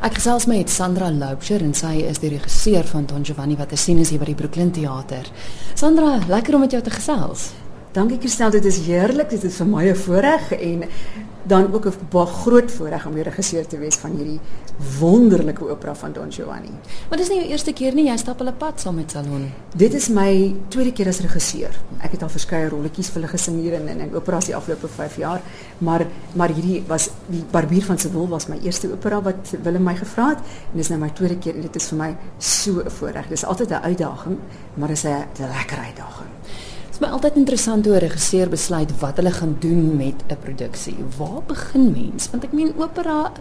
Ek 0.00 0.14
gesels 0.16 0.46
met 0.48 0.70
Sandra 0.72 1.10
Loubser 1.12 1.60
en 1.60 1.74
sy 1.76 1.98
is 2.08 2.22
die 2.22 2.30
regisseur 2.32 2.86
van 2.88 3.04
Don 3.04 3.20
Giovanni 3.20 3.52
wat 3.58 3.68
te 3.68 3.76
sien 3.76 3.98
is 4.00 4.08
hier 4.08 4.22
by 4.22 4.30
die 4.30 4.36
Brooklyn 4.38 4.70
Theater. 4.72 5.26
Sandra, 5.76 6.14
lekker 6.24 6.56
om 6.56 6.64
met 6.64 6.72
jou 6.72 6.80
te 6.86 6.94
gesels. 6.94 7.50
Dankie 7.90 8.20
Christel, 8.22 8.52
dit 8.54 8.64
is 8.64 8.76
heerlik. 8.86 9.32
Dit 9.34 9.44
is 9.48 9.56
vir 9.58 9.66
my 9.66 9.88
'n 9.90 9.96
voorreg 9.96 10.52
en 10.52 10.84
dan 11.42 11.72
ook 11.74 11.86
'n 11.86 12.26
groot 12.26 12.70
voorreg 12.70 13.06
om 13.06 13.14
die 13.14 13.22
regisseur 13.22 13.66
te 13.66 13.78
wees 13.78 13.96
van 13.96 14.10
hierdie 14.10 14.40
wonderlike 14.98 15.68
opera 15.68 15.94
van 15.94 16.12
Don 16.12 16.32
Giovanni. 16.32 16.70
Maar 17.08 17.18
dis 17.18 17.28
nie 17.28 17.38
jou 17.38 17.48
eerste 17.50 17.72
keer 17.72 17.94
nie, 17.94 18.06
jy 18.06 18.16
stap 18.16 18.38
hulle 18.38 18.52
pad 18.52 18.80
saam 18.80 18.94
met 18.94 19.10
Salon. 19.10 19.52
Dit 19.76 19.94
is 19.94 20.08
my 20.08 20.54
tweede 20.68 20.92
keer 20.92 21.08
as 21.08 21.20
regisseur. 21.20 21.80
Ek 22.00 22.10
het 22.10 22.22
al 22.22 22.28
verskeie 22.28 22.68
rolletjies 22.68 23.08
vir 23.08 23.14
hulle 23.22 23.32
gesing 23.32 23.60
hier 23.60 23.72
in 23.72 23.88
in 23.88 24.14
operas 24.14 24.44
die 24.46 24.56
afgelope 24.56 24.88
5 24.88 25.16
jaar, 25.16 25.40
maar 25.78 26.06
maar 26.32 26.48
hierdie 26.48 26.84
was 26.86 27.10
die 27.26 27.44
Barbier 27.50 27.82
van 27.82 27.98
Seville 27.98 28.28
was 28.28 28.46
my 28.46 28.58
eerste 28.62 28.92
opera 28.92 29.22
wat 29.22 29.50
Willem 29.62 29.82
my 29.82 29.96
gevra 29.96 30.28
het 30.28 30.38
en 30.72 30.76
dis 30.76 30.88
nou 30.88 31.00
my 31.00 31.10
tweede 31.10 31.38
keer 31.38 31.54
en 31.54 31.60
dit 31.60 31.76
is 31.76 31.88
vir 31.88 31.98
my 31.98 32.16
so 32.38 32.80
'n 32.80 32.90
voorreg. 32.90 33.28
Dis 33.28 33.44
altyd 33.44 33.70
'n 33.70 33.82
uitdaging, 33.82 34.38
maar 34.74 34.88
dit 34.88 34.96
is 34.96 35.04
'n 35.04 35.26
lekker 35.38 35.78
uitdaging 35.78 36.28
my 37.00 37.08
altyd 37.08 37.36
interessant 37.40 37.86
hoe 37.86 37.94
'n 37.94 38.04
regisseur 38.06 38.48
besluit 38.48 38.90
wat 39.00 39.16
hulle 39.16 39.30
gaan 39.30 39.56
doen 39.58 39.96
met 39.96 40.14
'n 40.28 40.36
produksie. 40.42 40.96
Waar 41.18 41.42
begin 41.46 41.92
mens? 41.92 42.30
Want 42.30 42.44
ek 42.44 42.52
meen 42.52 42.72
opera 42.76 43.32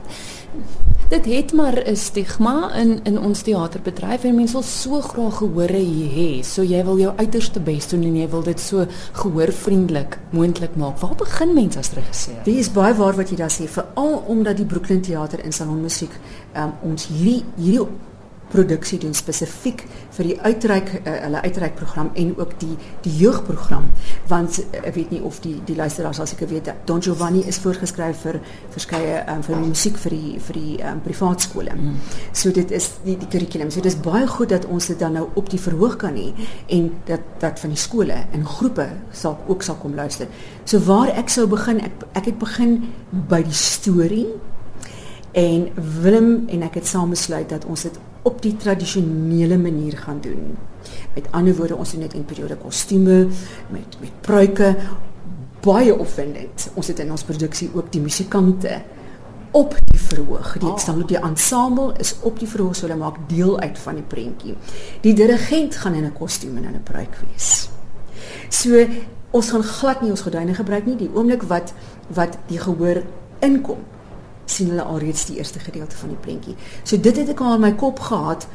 dit 1.10 1.26
het 1.26 1.54
maar 1.54 1.84
'n 1.86 1.96
stigma 1.96 2.74
in 2.74 3.00
in 3.04 3.20
ons 3.20 3.42
teaterbedryf 3.42 4.24
en 4.24 4.36
mense 4.36 4.54
wil 4.54 4.62
so 4.62 5.02
graag 5.02 5.38
gehoor 5.38 5.70
hê. 5.70 6.44
So 6.44 6.62
jy 6.64 6.84
wil 6.84 6.98
jou 7.00 7.14
uiterste 7.16 7.60
bes 7.60 7.88
doen 7.88 8.04
en 8.04 8.16
jy 8.16 8.30
wil 8.30 8.44
dit 8.44 8.60
so 8.60 8.86
gehoorvriendelik 9.12 10.18
moontlik 10.30 10.76
maak. 10.76 11.00
Waar 11.00 11.16
begin 11.16 11.54
mens 11.54 11.78
as 11.78 11.92
regisseur? 11.92 12.44
Dit 12.44 12.56
is 12.56 12.72
baie 12.72 12.94
waar 12.94 13.16
wat 13.16 13.30
jy 13.30 13.36
daar 13.36 13.52
sê, 13.52 13.68
veral 13.68 14.24
omdat 14.28 14.58
die 14.58 14.66
Brooklyn 14.66 15.02
Theater 15.02 15.44
in 15.44 15.52
Salon 15.52 15.82
Musiek 15.82 16.12
um, 16.56 16.74
ons 16.82 17.08
hierdie 17.08 17.44
hierdie 17.56 17.88
produksie 18.50 19.00
doen 19.00 19.14
spesifiek 19.14 19.84
vir 20.18 20.30
die 20.32 20.38
uitreik 20.42 20.92
uh, 21.00 21.14
hulle 21.26 21.42
uitreikprogram 21.46 22.12
en 22.14 22.34
ook 22.38 22.56
die 22.62 22.76
die 23.06 23.14
jeugprogram 23.22 23.90
want 24.30 24.60
uh, 24.62 24.82
ek 24.84 24.96
weet 24.96 25.14
nie 25.16 25.22
of 25.26 25.40
die 25.44 25.56
die 25.68 25.78
luisteraars 25.78 26.22
as 26.24 26.34
ek 26.36 26.46
weet 26.50 26.72
Don 26.90 27.02
Giovanni 27.02 27.44
is 27.48 27.60
voorgeskryf 27.62 28.24
vir 28.26 28.40
verskeie 28.74 29.22
um, 29.30 29.44
vir 29.46 29.62
musiek 29.62 29.98
vir 30.02 30.16
die 30.16 30.34
vir 30.48 30.60
die 30.60 30.76
um, 30.86 31.02
privaat 31.06 31.46
skole. 31.46 31.76
Mm. 31.76 31.96
So 32.34 32.54
dit 32.56 32.72
is 32.76 32.90
die 33.06 33.18
die 33.20 33.30
kurrikulum. 33.30 33.72
So 33.72 33.84
dit 33.84 33.92
is 33.92 34.00
baie 34.04 34.28
goed 34.28 34.54
dat 34.54 34.68
ons 34.70 34.90
dit 34.92 35.00
dan 35.00 35.18
nou 35.18 35.28
op 35.40 35.50
die 35.52 35.62
verhoog 35.62 36.00
kan 36.02 36.18
hê 36.20 36.32
en 36.76 36.92
dat 37.10 37.26
dat 37.42 37.60
van 37.62 37.74
die 37.76 37.80
skole 37.80 38.18
in 38.36 38.46
groepe 38.46 38.88
sal 39.12 39.38
ook 39.48 39.64
sal 39.66 39.80
kom 39.82 39.96
luister. 39.96 40.28
So 40.66 40.82
waar 40.88 41.12
ek 41.18 41.32
sou 41.34 41.48
begin 41.50 41.82
ek 41.86 42.06
ek 42.20 42.32
het 42.32 42.40
begin 42.42 42.80
by 43.30 43.42
die 43.46 43.56
storie 43.56 44.28
en 45.38 45.70
Willem 46.02 46.48
en 46.50 46.64
ek 46.66 46.80
het 46.82 46.88
saam 46.90 47.14
besluit 47.14 47.50
dat 47.50 47.66
ons 47.70 47.86
dit 47.86 48.00
op 48.22 48.42
die 48.42 48.56
tradisionele 48.58 49.58
manier 49.58 49.98
gaan 49.98 50.22
doen. 50.22 50.58
Met 51.16 51.28
ander 51.32 51.56
woorde, 51.56 51.76
ons 51.76 51.92
doen 51.92 52.02
dit 52.02 52.14
in 52.14 52.26
periode 52.26 52.58
kostume 52.58 53.28
met 53.72 54.00
met 54.00 54.22
pruike 54.22 54.76
baie 55.64 55.96
opwindend. 55.96 56.70
Ons 56.74 56.88
het 56.88 57.00
in 57.00 57.12
ons 57.12 57.24
produksie 57.24 57.70
ook 57.74 57.92
die 57.92 58.02
musikante 58.02 58.82
op 59.52 59.76
die 59.92 60.00
verhoog. 60.00 60.54
Die 60.62 60.70
oh. 60.70 60.78
staan 60.78 61.02
op 61.02 61.08
die 61.08 61.20
ensemble 61.20 61.94
is 61.98 62.16
op 62.22 62.40
die 62.40 62.48
verhoog 62.48 62.76
so 62.76 62.88
hulle 62.88 63.00
maak 63.00 63.18
deel 63.32 63.60
uit 63.60 63.80
van 63.80 64.00
die 64.00 64.06
prentjie. 64.08 64.56
Die 65.02 65.14
dirigent 65.14 65.76
gaan 65.76 65.94
in 65.94 66.06
'n 66.06 66.14
kostuum 66.14 66.58
en 66.58 66.64
in 66.64 66.76
'n 66.76 66.84
pruik 66.84 67.18
wees. 67.28 67.70
So 68.50 68.86
ons 69.32 69.50
gaan 69.50 69.64
glad 69.64 70.02
nie 70.02 70.12
ons 70.12 70.22
gordyne 70.22 70.54
gebruik 70.54 70.86
nie. 70.86 70.96
Die 70.96 71.12
oomblik 71.14 71.44
wat 71.44 71.74
wat 72.08 72.38
die 72.48 72.60
gehoor 72.60 73.04
inkom, 73.40 73.78
sien 74.50 74.72
hulle 74.74 74.84
alreeds 74.84 75.26
die 75.30 75.38
eerste 75.38 75.60
gedeelte 75.60 75.98
van 76.00 76.10
die 76.14 76.22
prentjie. 76.24 76.56
So 76.84 76.98
dit 76.98 77.18
het 77.18 77.30
ek 77.30 77.42
al 77.46 77.58
in 77.60 77.66
my 77.68 77.74
kop 77.78 78.02
gehad 78.10 78.48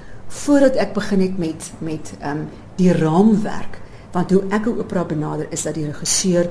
voordat 0.44 0.78
ek 0.82 0.94
begin 0.96 1.20
het 1.20 1.38
met 1.38 1.72
met 1.78 2.14
ehm 2.20 2.44
um, 2.44 2.48
die 2.76 2.92
raamwerk. 2.92 3.80
Want 4.12 4.30
hoe 4.30 4.42
ek 4.50 4.66
'n 4.66 4.78
opera 4.78 5.04
benader 5.04 5.46
is 5.50 5.62
dat 5.62 5.74
die 5.74 5.86
regisseur 5.86 6.50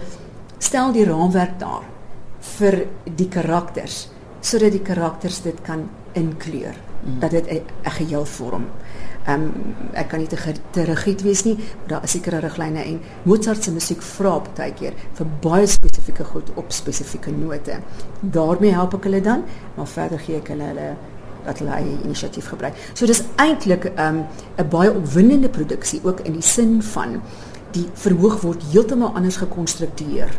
stel 0.57 0.91
die 0.91 1.05
raamwerk 1.05 1.59
daar 1.59 1.83
vir 2.39 2.85
die 3.15 3.27
karakters 3.27 4.09
sodat 4.43 4.71
die 4.71 4.83
karakters 4.83 5.41
dit 5.41 5.61
kan 5.63 5.85
inkleur, 6.19 6.75
mm. 7.03 7.19
dat 7.19 7.31
dit 7.31 7.47
'n 7.49 7.89
geheel 7.89 8.25
vorm. 8.25 8.65
Ehm 9.23 9.41
um, 9.41 9.75
ek 9.95 10.09
kan 10.11 10.19
nie 10.19 10.27
te, 10.27 10.37
te 10.75 10.83
rigied 10.83 11.21
wees 11.23 11.43
nie, 11.47 11.55
maar 11.55 11.87
daar 11.87 12.03
is 12.03 12.11
sekere 12.11 12.41
riglyne 12.43 12.83
en 12.83 12.99
Mozart 13.23 13.63
se 13.63 13.71
musiek 13.71 14.01
vra 14.03 14.33
baie 14.57 14.73
keer 14.75 14.97
vir 15.15 15.29
baie 15.41 15.67
spesifieke 15.67 16.25
goed 16.27 16.51
op 16.55 16.71
spesifieke 16.71 17.31
note. 17.31 17.79
daarmee 18.21 18.71
help 18.71 18.93
ek 18.93 19.03
hulle 19.03 19.21
dan, 19.21 19.43
maar 19.75 19.87
verder 19.87 20.19
gee 20.19 20.35
ek 20.37 20.47
hulle 20.47 20.63
hulle 20.63 20.89
dat 21.45 21.59
hulle 21.59 21.71
eie 21.71 21.95
inisiatief 22.03 22.49
gebruik. 22.49 22.75
So 22.93 23.05
dis 23.05 23.23
eintlik 23.35 23.85
ehm, 23.95 24.15
'n 24.15 24.27
um, 24.57 24.69
baie 24.69 24.91
opwindende 24.91 25.49
produksie 25.49 26.01
ook 26.03 26.19
in 26.19 26.33
die 26.33 26.41
sin 26.41 26.81
van 26.83 27.21
die 27.71 27.87
verhoog 27.93 28.41
word 28.41 28.63
heeltemal 28.71 29.15
anders 29.15 29.37
gekonstruktureer. 29.37 30.29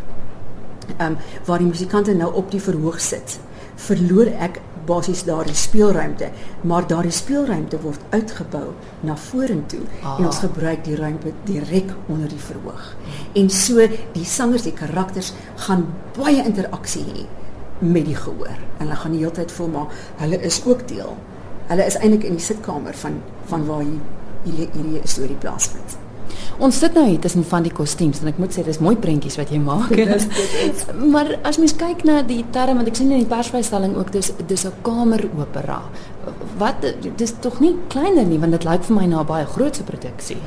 Ehm 0.97 1.11
um, 1.11 1.17
waar 1.45 1.57
die 1.57 1.67
musikante 1.67 2.13
nou 2.13 2.33
op 2.33 2.51
die 2.51 2.61
verhoog 2.61 3.01
sit, 3.01 3.39
verloor 3.75 4.31
ek 4.39 4.61
basies 4.85 5.23
daardie 5.25 5.55
speelruimte, 5.57 6.29
maar 6.69 6.85
daardie 6.87 7.13
speelruimte 7.13 7.79
word 7.81 8.01
uitgebou 8.13 8.67
na 9.05 9.15
vorentoe 9.17 9.81
ah. 10.03 10.19
en 10.19 10.27
ons 10.29 10.41
gebruik 10.43 10.83
die 10.85 10.97
ruimte 10.99 11.33
direk 11.47 11.91
onder 12.05 12.29
die 12.29 12.41
verhoog. 12.41 12.91
En 13.33 13.49
so 13.49 13.87
die 14.13 14.25
sangers, 14.25 14.67
die 14.67 14.75
karakters 14.77 15.33
gaan 15.67 15.87
baie 16.17 16.43
interaksie 16.45 17.05
hê 17.09 17.25
met 17.81 18.05
die 18.07 18.15
gehoor. 18.15 18.55
En 18.77 18.85
hulle 18.85 19.01
gaan 19.01 19.15
die 19.17 19.23
hele 19.23 19.35
tyd 19.35 19.51
voel 19.51 19.73
maar 19.73 20.01
hulle 20.21 20.39
is 20.47 20.61
ook 20.65 20.87
deel. 20.87 21.17
Hulle 21.67 21.85
is 21.89 21.97
eintlik 21.99 22.29
in 22.29 22.37
die 22.37 22.45
sitkamer 22.45 22.95
van 23.01 23.21
van 23.49 23.65
waar 23.65 23.83
hierdie 23.85 24.69
hierdie 24.73 25.01
storie 25.09 25.37
plaasvind. 25.41 25.97
Ons 26.59 26.79
sit 26.79 26.93
nou 26.93 27.05
hier 27.07 27.19
tussen 27.19 27.43
van 27.43 27.63
die 27.63 27.73
kostuums 27.75 28.21
en 28.21 28.27
ek 28.31 28.37
moet 28.39 28.53
sê 28.55 28.63
dis 28.63 28.79
mooi 28.79 28.95
prentjies 28.95 29.37
wat 29.39 29.51
jy 29.51 29.59
maak. 29.59 29.89
Dis 30.13 30.27
dit. 30.31 30.83
maar 31.11 31.33
as 31.43 31.59
mens 31.61 31.75
kyk 31.75 32.05
na 32.07 32.21
die 32.21 32.43
term 32.55 32.79
want 32.79 32.91
ek 32.91 32.99
sien 32.99 33.11
in 33.11 33.23
die 33.23 33.31
persvrystelling 33.31 33.97
ook 33.99 34.11
dis 34.15 34.31
dis 34.47 34.65
'n 34.65 34.73
kameropera. 34.81 35.81
Wat 36.57 36.85
dis 37.17 37.33
tog 37.41 37.59
nie 37.59 37.75
kleiner 37.89 38.25
nie 38.25 38.39
want 38.39 38.51
dit 38.51 38.63
lyk 38.63 38.83
vir 38.83 38.95
my 38.95 39.05
na 39.05 39.19
'n 39.21 39.25
baie 39.25 39.45
groot 39.45 39.81
produksie. 39.85 40.39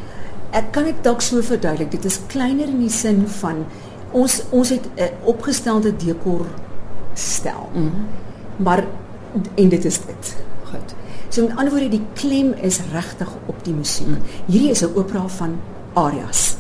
Ek 0.53 0.73
kan 0.73 0.85
dit 0.85 1.03
dalk 1.03 1.21
so 1.21 1.43
verduidelik. 1.43 1.91
Dit 1.91 2.05
is 2.05 2.21
kleiner 2.29 2.69
in 2.69 2.81
die 2.81 2.91
sin 2.91 3.27
van 3.29 3.67
ons 4.13 4.43
ons 4.51 4.69
het 4.69 4.89
'n 4.97 5.11
opgestelde 5.25 5.93
dekor 5.97 6.47
stel. 7.15 7.69
Mm 7.75 7.83
-hmm. 7.83 8.07
Maar 8.57 8.85
en 9.55 9.69
dit 9.69 9.85
is 9.85 9.99
dit. 10.07 10.37
So 11.29 11.45
met 11.45 11.57
ander 11.57 11.73
woorde 11.75 11.89
die 11.93 12.05
klem 12.17 12.55
is 12.65 12.81
regtig 12.93 13.29
op 13.47 13.65
die 13.65 13.75
musiek. 13.77 14.09
Mm. 14.09 14.23
Hierdie 14.47 14.71
is 14.71 14.83
'n 14.83 14.95
opera 14.95 15.29
van 15.29 15.61
arias. 15.93 16.57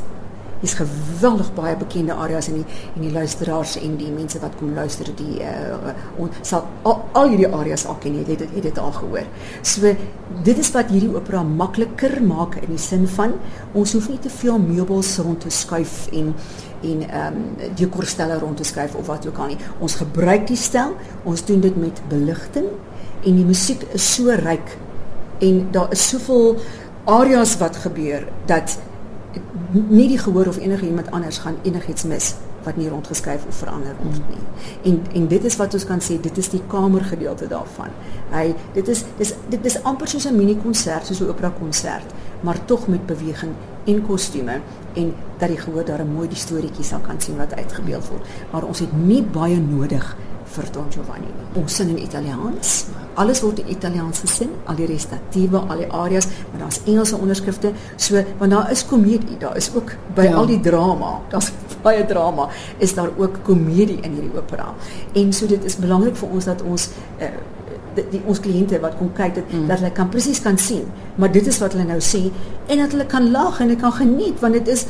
Dis 0.61 0.75
geweldig 0.75 1.55
baie 1.55 1.77
bekende 1.77 2.13
arias 2.13 2.49
in 2.49 2.55
die 2.55 2.65
en 2.97 3.03
die 3.05 3.13
luisteraars 3.13 3.77
en 3.79 3.97
die 3.97 4.11
mense 4.11 4.41
wat 4.43 4.57
kom 4.59 4.75
luister 4.75 5.07
die 5.17 5.39
uh 5.41 5.93
ons 6.19 6.35
sal 6.43 6.67
al, 6.83 7.05
al 7.13 7.29
hierdie 7.29 7.49
arias 7.49 7.87
al 7.87 7.99
ken 8.03 8.15
jy 8.15 8.25
het 8.27 8.39
dit 8.39 8.55
het 8.55 8.63
dit 8.63 8.79
al 8.79 8.93
gehoor. 8.93 9.27
So 9.63 9.95
dit 10.43 10.59
is 10.59 10.71
wat 10.75 10.91
hierdie 10.91 11.15
opera 11.15 11.43
makliker 11.43 12.23
maak 12.23 12.57
in 12.57 12.75
die 12.75 12.83
sin 12.83 13.07
van 13.09 13.33
ons 13.73 13.93
hoef 13.93 14.09
nie 14.09 14.19
te 14.19 14.31
veel 14.31 14.59
meubels 14.59 15.19
rond 15.19 15.41
te 15.41 15.51
skuif 15.51 16.09
en 16.13 16.35
en 16.83 17.09
ehm 17.09 17.37
um, 17.37 17.71
dekorstelle 17.75 18.39
rond 18.39 18.57
te 18.57 18.65
skuif 18.65 18.95
of 18.95 19.07
wat 19.07 19.27
ook 19.27 19.39
al 19.39 19.47
nie. 19.47 19.59
Ons 19.79 19.95
gebruik 19.95 20.47
die 20.47 20.57
stel, 20.57 20.95
ons 21.25 21.45
doen 21.45 21.61
dit 21.61 21.77
met 21.77 22.03
beligting 22.09 22.67
en 23.25 23.37
die 23.37 23.45
musiek 23.45 23.83
is 23.93 24.15
so 24.15 24.31
ryk 24.31 24.77
en 25.39 25.69
daar 25.71 25.93
is 25.93 26.09
soveel 26.09 26.57
areas 27.05 27.57
wat 27.59 27.77
gebeur 27.77 28.27
dat 28.47 28.79
nie 29.73 30.09
die 30.09 30.19
gehoor 30.19 30.49
of 30.49 30.59
enige 30.59 30.87
iemand 30.87 31.11
anders 31.11 31.39
gaan 31.39 31.57
enigiets 31.63 32.05
mis 32.05 32.35
wat 32.65 32.77
nie 32.77 32.89
rondgeskuif 32.91 33.45
of 33.49 33.57
verander 33.63 33.95
word 34.03 34.23
nie. 34.29 34.45
En 34.91 34.99
en 35.21 35.29
dit 35.31 35.45
is 35.45 35.57
wat 35.61 35.75
ons 35.75 35.87
kan 35.89 36.03
sê, 36.05 36.19
dit 36.21 36.41
is 36.43 36.51
die 36.53 36.61
kamergedeelte 36.71 37.49
daarvan. 37.51 37.95
Hy 38.33 38.51
dit 38.75 38.89
is 38.93 39.05
dis 39.21 39.35
dit 39.53 39.69
is 39.71 39.79
amper 39.89 40.11
soos 40.11 40.27
'n 40.27 40.37
mini 40.37 40.57
konsert, 40.57 41.07
soos 41.07 41.21
'n 41.21 41.31
opera 41.31 41.53
konsert, 41.59 42.13
maar 42.41 42.65
tog 42.65 42.89
met 42.89 43.07
beweging 43.07 43.53
en 43.87 44.03
kostume 44.07 44.61
en 44.95 45.15
dat 45.39 45.49
die 45.49 45.59
gehoor 45.59 45.85
daar 45.85 46.03
'n 46.03 46.13
mooi 46.13 46.29
die 46.29 46.37
storieetjie 46.37 46.85
sal 46.85 47.01
kan 47.01 47.21
sien 47.21 47.37
wat 47.37 47.55
uitgebeeld 47.55 48.09
word. 48.09 48.27
Maar 48.53 48.65
ons 48.65 48.79
het 48.79 48.93
nie 48.93 49.23
baie 49.23 49.61
nodig 49.61 50.17
vir 50.59 50.71
Don 50.75 50.89
Giovanni. 50.93 51.31
Ons 51.59 51.79
sing 51.79 51.93
in 51.93 52.01
Italiaans. 52.03 52.75
Alles 53.19 53.43
word 53.45 53.63
in 53.63 53.71
Italiaans 53.75 54.23
gesing, 54.25 54.51
al 54.71 54.79
die 54.79 54.89
restatiewe, 54.91 55.63
al 55.71 55.83
die 55.85 55.91
arias, 56.01 56.29
maar 56.51 56.65
daar's 56.67 56.81
Engelse 56.85 57.19
onderskrifte. 57.19 57.73
So, 57.97 58.23
want 58.39 58.55
daar 58.55 58.71
is 58.75 58.85
komedie, 58.87 59.39
daar 59.43 59.57
is 59.59 59.71
ook 59.75 59.95
by 60.17 60.29
ja. 60.29 60.37
al 60.39 60.51
die 60.51 60.61
drama, 60.65 61.19
daar's 61.33 61.53
baie 61.83 62.05
drama, 62.07 62.49
is 62.83 62.95
daar 62.99 63.11
ook 63.17 63.43
komedie 63.47 64.01
in 64.03 64.19
hierdie 64.19 64.35
opera. 64.39 64.73
En 65.19 65.33
so 65.33 65.47
dit 65.47 65.65
is 65.65 65.79
belangrik 65.79 66.19
vir 66.19 66.35
ons 66.39 66.51
dat 66.51 66.63
ons 66.67 66.91
uh, 67.23 67.33
die, 67.99 68.05
die 68.13 68.23
ons 68.29 68.41
kliënte 68.43 68.81
wat 68.83 68.97
kom 68.99 69.11
kyk 69.17 69.37
dit 69.39 69.53
mm. 69.53 69.67
dat 69.71 69.83
hulle 69.83 69.93
kan 69.97 70.11
presies 70.13 70.41
kan 70.45 70.59
sien 70.61 70.87
maar 71.19 71.33
dit 71.35 71.47
is 71.51 71.59
wat 71.63 71.75
hulle 71.75 71.87
nou 71.89 71.99
sê 72.05 72.29
en 72.69 72.83
dat 72.83 72.95
hulle 72.95 73.07
kan 73.11 73.31
lag 73.35 73.59
en 73.59 73.69
hulle 73.69 73.81
kan 73.81 73.95
geniet 73.97 74.43
want 74.45 74.59
dit 74.59 74.71
is 74.75 74.87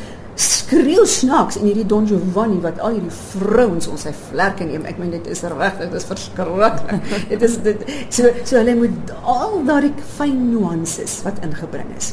skreeu 0.69 1.06
snaaks 1.09 1.56
en 1.56 1.65
hierdie 1.65 1.87
Don 1.88 2.06
Giovanni 2.09 2.59
wat 2.61 2.81
al 2.85 2.99
hierdie 2.99 3.15
vrouens 3.15 3.88
ons 3.88 4.05
sy 4.05 4.12
vlerke 4.29 4.67
neem. 4.69 4.85
Ek 4.88 4.99
meen 5.00 5.15
dit 5.15 5.31
is 5.32 5.41
regtig, 5.49 5.88
dit 5.88 5.97
is 5.97 6.09
verskriklik. 6.09 6.82
dit 7.32 7.47
is 7.47 7.56
dit 7.65 7.87
so 8.12 8.32
so 8.43 8.59
hulle 8.59 8.76
moet 8.76 9.15
al 9.25 9.62
daardie 9.69 9.94
fyn 10.19 10.50
nuances 10.50 11.20
wat 11.25 11.41
ingebring 11.47 11.88
is 11.97 12.12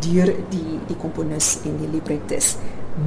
deur 0.00 0.30
die 0.52 0.78
die 0.88 0.96
komponis 1.00 1.58
en 1.68 1.76
die 1.80 1.90
librettis 1.92 2.54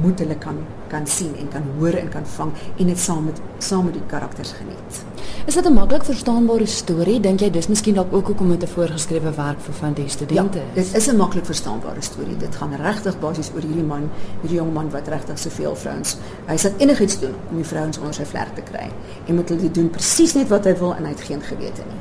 moet 0.02 0.18
hulle 0.18 0.38
kan 0.38 0.58
kan 0.88 1.06
sien 1.06 1.32
en 1.38 1.48
kan 1.48 1.62
hoor 1.78 1.96
en 1.98 2.08
kan 2.08 2.26
vang 2.36 2.52
en 2.76 2.86
dit 2.86 2.98
saam 2.98 3.24
met 3.24 3.40
saam 3.58 3.84
met 3.84 3.94
die 3.94 4.06
karakters 4.06 4.52
geniet. 4.52 5.02
Is 5.46 5.54
dit 5.54 5.66
'n 5.66 5.72
maklik 5.72 6.04
verstaanbare 6.04 6.66
storie? 6.66 7.20
Dink 7.20 7.40
jy 7.40 7.50
dis 7.50 7.66
miskien 7.68 7.94
dalk 7.94 8.12
ook 8.12 8.26
hoekom 8.26 8.48
dit 8.48 8.62
'n 8.62 8.66
voorgeskrewe 8.66 9.34
werk 9.34 9.60
vir 9.60 9.74
van 9.74 9.92
die 9.92 10.08
studente 10.08 10.58
ja, 10.58 10.64
is? 10.74 10.90
Dit 10.90 10.96
is 10.96 11.06
'n 11.06 11.16
maklik 11.16 11.44
verstaanbare 11.44 12.00
storie. 12.00 12.36
Dit 12.36 12.54
gaan 12.54 12.74
regtig 12.74 13.18
basies 13.18 13.50
oor 13.54 13.60
hierdie 13.60 13.84
man, 13.84 14.10
hierdie 14.40 14.58
jong 14.58 14.72
man 14.72 14.90
wat 14.90 15.08
regtig 15.08 15.38
soveel 15.38 15.76
vrouens. 15.76 16.16
Hy 16.46 16.56
sal 16.56 16.70
enigiets 16.78 17.18
doen 17.20 17.34
om 17.50 17.56
die 17.56 17.64
vrouens 17.64 17.98
onder 17.98 18.14
sy 18.14 18.24
vlerk 18.24 18.54
te 18.54 18.62
kry. 18.62 18.90
En 19.26 19.34
moet 19.34 19.48
hulle 19.48 19.70
doen 19.70 19.90
presies 19.90 20.34
net 20.34 20.48
wat 20.48 20.64
hy 20.64 20.76
wil 20.78 20.94
en 20.94 21.04
hy 21.04 21.10
het 21.10 21.20
geen 21.20 21.42
gewete 21.42 21.82
nie. 21.82 22.00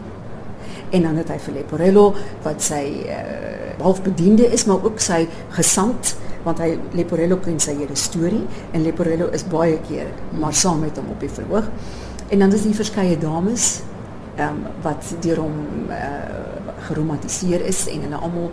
En 0.90 1.02
dan 1.02 1.16
het 1.16 1.30
hy 1.30 1.40
vir 1.40 1.54
Leporello 1.54 2.14
wat 2.44 2.62
sy 2.62 3.06
uh, 3.06 3.16
halfbediende 3.82 4.52
is, 4.52 4.66
maar 4.66 4.84
ook 4.84 5.00
sy 5.00 5.28
gesant 5.50 6.16
want 6.44 6.60
hy 6.64 6.74
Leporello 6.98 7.40
ken 7.44 7.60
sy 7.64 7.76
hele 7.80 7.96
storie 8.00 8.44
en 8.72 8.84
Leporello 8.84 9.30
is 9.36 9.46
baie 9.48 9.80
keer 9.88 10.12
maar 10.40 10.54
saam 10.54 10.84
met 10.84 10.98
hom 11.00 11.12
op 11.14 11.24
die 11.24 11.32
verhoog. 11.32 11.70
En 12.30 12.40
dan 12.40 12.54
is 12.54 12.66
die 12.68 12.76
verskeie 12.76 13.18
dames 13.18 13.82
ehm 14.36 14.64
um, 14.64 14.64
wat 14.82 15.12
deur 15.22 15.44
hom 15.44 15.90
uh, 15.94 15.98
geromantiseer 16.88 17.62
is 17.70 17.86
en 17.88 18.08
hulle 18.08 18.18
almal 18.18 18.50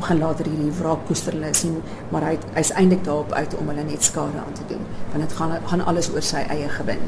begin 0.00 0.18
later 0.18 0.48
hierdie 0.48 0.72
wraak 0.78 1.04
koester 1.08 1.36
hulle 1.36 1.50
sien 1.56 1.76
maar 2.12 2.24
hy 2.24 2.36
hy's 2.54 2.72
eintlik 2.80 3.04
daarop 3.04 3.32
uit 3.36 3.56
om 3.58 3.68
hulle 3.72 3.84
net 3.84 4.04
skade 4.04 4.40
aan 4.40 4.56
te 4.56 4.64
doen 4.72 4.82
want 5.12 5.24
dit 5.24 5.36
gaan 5.36 5.52
gaan 5.72 5.84
alles 5.92 6.10
oor 6.14 6.24
sy 6.24 6.44
eie 6.48 6.68
gewin. 6.78 7.04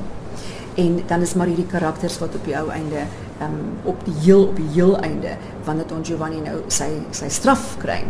En 0.82 1.00
dan 1.06 1.20
is 1.20 1.34
maar 1.34 1.50
hierdie 1.52 1.68
karakters 1.68 2.18
wat 2.20 2.36
op 2.36 2.44
die 2.48 2.56
ou 2.56 2.68
einde 2.72 3.04
ehm 3.42 3.58
um, 3.58 3.90
op 3.90 4.04
die 4.06 4.14
heel 4.22 4.46
op 4.46 4.56
die 4.56 4.70
heel 4.72 4.96
einde 5.02 5.36
wanneer 5.66 5.86
Don 5.90 6.04
Giovanni 6.04 6.40
nou 6.44 6.60
sy 6.68 6.88
sy 7.10 7.28
straf 7.28 7.76
kry, 7.82 8.02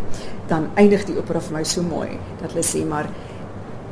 dan 0.48 0.68
eindig 0.74 1.06
die 1.08 1.16
opera 1.18 1.40
vir 1.40 1.58
my 1.58 1.64
so 1.64 1.82
mooi 1.82 2.10
dat 2.40 2.50
hulle 2.52 2.64
sê 2.66 2.84
maar 2.88 3.08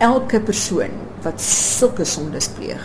elke 0.01 0.41
persoon 0.41 0.97
wat 1.25 1.41
sulke 1.45 2.05
sondes 2.05 2.49
pleeg 2.57 2.83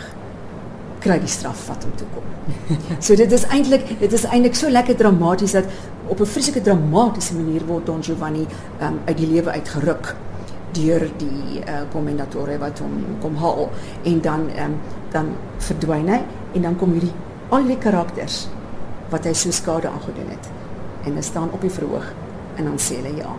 kry 1.06 1.18
die 1.22 1.30
straf 1.30 1.66
wat 1.70 1.84
hom 1.86 1.92
toe 2.00 2.08
kom. 2.14 2.32
So 3.04 3.16
dit 3.18 3.32
is 3.32 3.44
eintlik 3.54 3.88
dit 4.00 4.12
is 4.12 4.24
eintlik 4.28 4.56
so 4.58 4.70
lekker 4.72 4.98
dramaties 4.98 5.56
dat 5.56 5.68
op 6.08 6.20
'n 6.20 6.32
vreeslike 6.32 6.62
dramatiese 6.62 7.34
manier 7.34 7.66
word 7.66 7.86
Don 7.86 8.02
Giovanni 8.02 8.46
um, 8.80 9.00
uit 9.04 9.16
die 9.16 9.26
lewe 9.26 9.50
uitgeruk 9.50 10.14
deur 10.72 11.08
die 11.18 11.60
uh, 11.60 11.84
kommendatore 11.92 12.58
wat 12.58 12.78
hom 12.78 13.04
kom 13.20 13.36
haal 13.36 13.70
en 14.04 14.20
dan 14.20 14.50
um, 14.64 14.74
dan 15.12 15.32
verdwyn 15.58 16.08
hy 16.08 16.20
en 16.54 16.62
dan 16.62 16.76
kom 16.76 16.92
hierdie 16.92 17.14
al 17.54 17.66
die 17.66 17.78
karakters 17.78 18.46
wat 19.10 19.26
hy 19.28 19.34
so 19.38 19.54
skade 19.54 19.88
aangedoen 19.88 20.32
het 20.34 20.48
en 21.04 21.12
hulle 21.12 21.22
staan 21.22 21.52
op 21.54 21.62
die 21.62 21.70
verhoog 21.70 22.08
en 22.56 22.64
dan 22.64 22.80
sê 22.82 22.98
hulle 23.00 23.14
ja 23.20 23.36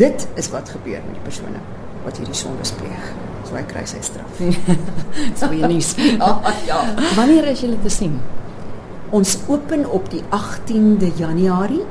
dit 0.00 0.28
is 0.40 0.50
wat 0.50 0.72
gebeur 0.74 1.04
met 1.06 1.14
die 1.14 1.26
persone 1.26 1.62
wat 2.04 2.18
hierdie 2.18 2.36
sonde 2.36 2.66
pleeg 2.80 3.12
so 3.44 3.56
hy 3.56 3.64
kry 3.68 3.84
sy 3.88 4.00
straf. 4.04 4.40
so 5.40 5.50
jy 5.52 5.68
nie. 5.68 5.82
Ja, 6.16 6.30
ja. 6.68 6.80
Wanneer 7.18 7.50
is 7.52 7.64
julle 7.64 7.78
te 7.84 7.92
sien? 7.92 8.18
Ons 9.14 9.36
open 9.52 9.84
op 9.90 10.08
die 10.10 10.22
18de 10.34 11.12
Januarie 11.20 11.84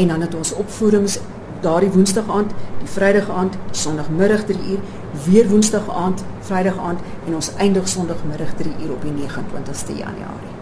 en 0.00 0.10
dan 0.10 0.24
het 0.24 0.34
ons 0.34 0.54
opvoerings 0.58 1.20
daardie 1.64 1.92
woensdag 1.94 2.28
aand, 2.28 2.50
die 2.80 2.90
vrydag 2.90 3.30
aand, 3.30 3.54
sondagmiddag 3.72 4.44
3 4.50 4.58
uur, 4.74 4.82
weer 5.24 5.48
woensdag 5.48 5.88
aand, 5.88 6.24
vrydag 6.48 6.80
aand 6.80 7.00
en 7.28 7.38
ons 7.38 7.52
eindig 7.56 7.88
sondagmiddag 7.88 8.56
3 8.58 8.74
uur 8.82 8.92
op 8.98 9.06
die 9.06 9.14
29ste 9.22 9.96
Januarie. 10.02 10.53